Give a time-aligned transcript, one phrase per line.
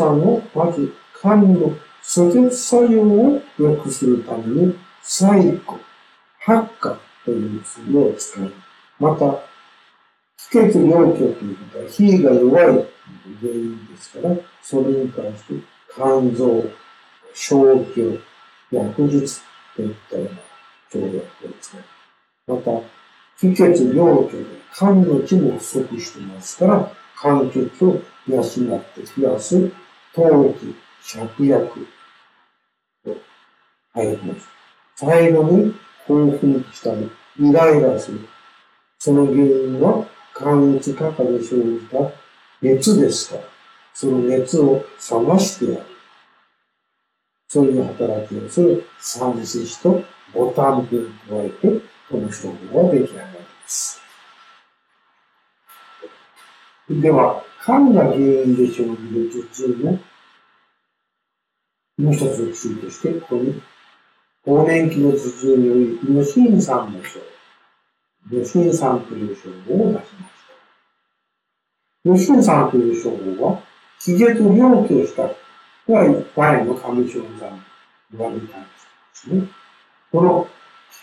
[0.00, 5.78] さんをまず肝の阻絶作用を良くするために、細工、
[6.38, 8.50] 発火という薬を使い、
[8.98, 9.38] また、
[10.38, 15.54] 気血尿虚ということは、火が弱い原因ですから、それに対して
[15.94, 16.64] 肝臓、
[17.34, 18.18] 消去、
[18.72, 19.42] 薬術
[19.76, 20.30] といったような
[20.90, 21.22] 条約を
[21.60, 21.80] 使い、
[22.46, 22.70] また、
[23.38, 24.44] 気血尿虚で
[24.74, 29.70] 肝の血も不足してますから、肝血を養って増やす、
[30.14, 31.86] 陶器、芍薬
[33.04, 33.16] と
[33.94, 34.48] 入ります。
[34.96, 35.74] 最後に
[36.06, 38.28] 興奮したり、イライラする。
[38.98, 41.98] その原因は、肝鬱過多で生じた
[42.62, 43.42] 熱ですから、
[43.94, 45.86] その熱を冷ましてやる。
[47.48, 51.68] そういう働きをする三子子とボタン分加えて、
[52.10, 54.00] この処方が出来上がります。
[56.88, 59.98] では、肝が原因で生じる頭痛の
[61.98, 63.60] もう一つの薬として、ここに、
[64.44, 67.20] 更年期の頭痛により、無心酸の症、
[68.30, 70.10] 無心酸という症状を出しました。
[72.04, 73.62] 無心酸という症状は、
[74.00, 75.28] 気絶病気をした
[75.84, 77.64] 人が、前の上症酸
[78.12, 78.68] 言われたんで
[79.12, 79.46] すね。
[80.10, 80.48] この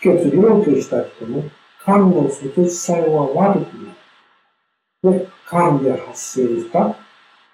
[0.02, 1.42] 血病気をした人の
[1.84, 3.87] 肝の阻絶作用は悪く。
[5.02, 6.96] で、肝で発生した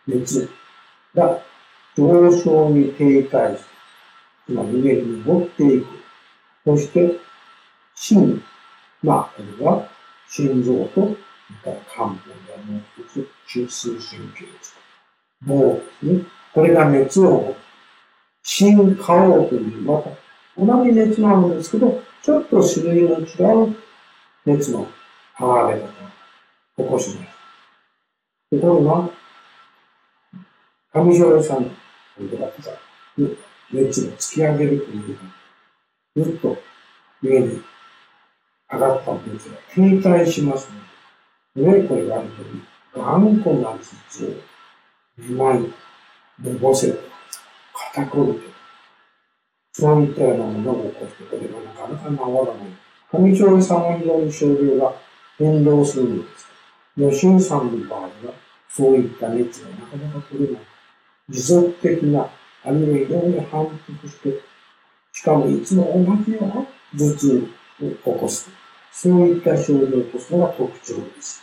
[0.06, 0.48] 熱
[1.14, 1.40] が
[1.96, 3.64] 上昇に停滞す
[4.46, 5.86] つまり上に持っていく。
[6.64, 7.18] そして、
[7.94, 8.42] 心、
[9.02, 9.88] まあ、これは
[10.28, 14.76] 心臓と、それから肝部がもう一つ、中枢神経です。
[15.42, 17.56] もうですね、これが熱を持つ。
[18.46, 20.10] 心化王という、また、
[20.58, 23.76] 同じ熱なんですけど、ちょっと種類の違う
[24.44, 24.86] 熱の
[25.36, 25.86] 剥がれ方
[26.82, 27.33] を起こします。
[28.60, 28.82] ところ
[30.92, 31.74] が、上条さんのこ
[32.30, 32.70] とだった
[33.72, 35.18] 熱を突き上げるという
[36.16, 36.56] ぐっと
[37.22, 37.60] 上に
[38.72, 40.70] 上がった熱が停滞します
[41.56, 42.62] ので、ね、これがあるとに、
[42.94, 43.78] 頑固な頭
[44.08, 44.40] 痛、
[45.16, 45.60] めまい、
[46.42, 46.94] のぼせ、
[47.92, 48.40] 肩こると、
[49.72, 53.34] そういったようなものを起こして、これがなかなか治らない。
[53.34, 54.94] 上条さんは非常に症状が
[55.38, 56.46] 変動するんです。
[56.96, 58.08] 吉井さんの場合は、
[58.76, 60.62] そういった熱がなかなか取れない。
[61.28, 62.28] 持続的な
[62.66, 64.40] あるいは非常に反復して、
[65.12, 66.54] しかもいつも同じような
[66.96, 67.48] 頭痛
[67.82, 68.50] を起こす。
[68.90, 71.42] そういった症状を起こすのが特徴です。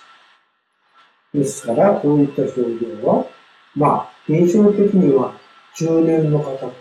[1.33, 3.25] ですから、こういった症状は、
[3.75, 5.33] まあ、現象的には
[5.75, 6.73] 中年の方とか、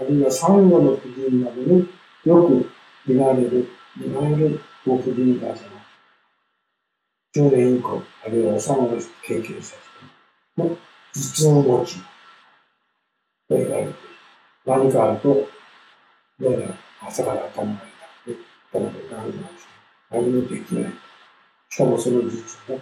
[0.00, 1.88] あるいは産後の婦人などに
[2.24, 2.70] よく
[3.04, 3.68] 見られる、
[4.00, 5.58] いわゆるご婦人科じゃない。
[7.34, 8.88] 中年以降、あるいはお産を
[9.26, 9.87] 経験した人
[10.58, 10.76] の
[11.14, 11.98] 頭痛持ち
[13.48, 13.94] と言われて、
[14.66, 15.48] 何かあると、
[16.40, 16.74] どうやら
[17.06, 17.80] 朝から頭が
[18.26, 18.40] 痛くて、
[18.72, 19.32] 頭が痛くなる、
[20.10, 20.92] 何もできない。
[21.70, 22.74] しかもその頭痛が、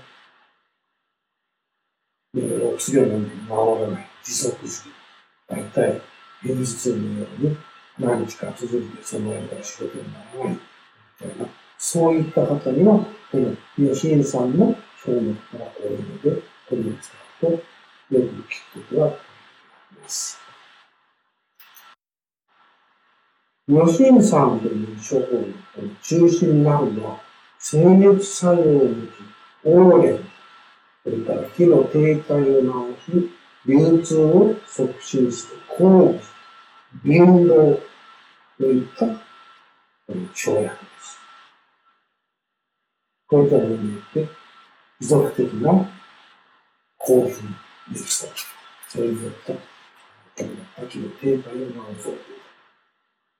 [2.35, 4.95] いろいろ薬を飲んでも治らない、持続する。
[5.49, 6.01] 大体、
[6.43, 7.57] 片頭痛のように
[7.99, 10.59] 何日か続いてその間仕事にならない、み
[11.19, 11.47] たいな、
[11.79, 12.99] そういった方には、
[13.31, 17.61] この吉井さんの項目が多いので、これを使うと、よ
[18.11, 18.25] く聞
[18.73, 20.39] くことができます。
[23.69, 25.37] 吉井さんという処方
[25.83, 27.21] の中心になるのは、
[27.59, 29.11] 精熱作用を持ち、
[29.65, 30.31] オーレン、
[31.03, 33.31] それから火の停滞を治し、
[33.67, 36.15] 流通を促進する抗
[37.05, 37.81] 議、流動
[38.59, 39.07] といった
[40.33, 40.71] 生薬で
[41.03, 41.19] す。
[43.27, 44.29] こういったものによって、
[45.01, 45.96] 持続的な
[47.07, 47.55] 興奮、
[47.93, 48.33] 熱と、
[48.89, 49.53] それによった、
[50.89, 52.15] 気の停滞を治そう。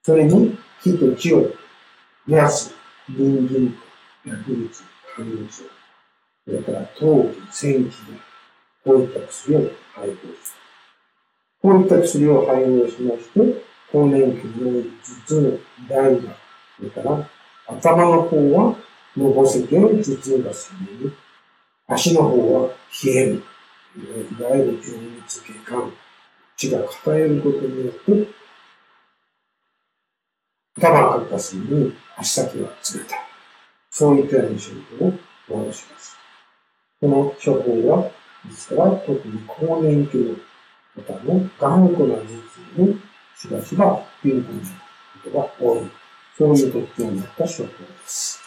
[0.05, 1.53] それに、火と地を
[2.27, 2.73] 燃やす、
[3.09, 3.73] 人間
[4.25, 4.71] と薬物、
[5.17, 5.65] 肝物、そ
[6.47, 7.95] れから陶器、戦器
[8.85, 9.61] こういった薬を
[9.97, 10.33] 配合する。
[11.61, 16.37] こういった薬を配合しまして、更年期の頭痛、イライラ、
[16.77, 17.29] それから
[17.67, 18.77] 頭の方は
[19.17, 21.13] のぼせて頭痛がする。
[21.89, 22.71] 足の方は
[23.05, 23.43] 冷える。
[23.97, 25.93] いわゆる情熱血管、
[26.57, 28.47] 血が偏ることによって
[30.79, 33.19] 頭がかったすぐに足先が冷たい。
[33.91, 35.13] そういったような症状を
[35.49, 36.17] 催します。
[37.01, 38.11] この処方は、
[38.47, 43.01] 実は特に更年期の方の頑固な頭痛に
[43.37, 44.61] しばしば有効な
[45.25, 45.91] ことが多い。
[46.37, 47.69] そういう特徴になった処方で
[48.07, 48.46] す。